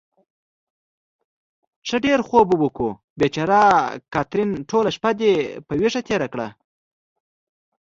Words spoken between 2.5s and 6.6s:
وکړو. بېچاره کاترین، ټوله شپه دې په وېښو تېره کړه.